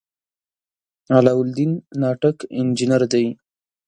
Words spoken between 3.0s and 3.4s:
دی.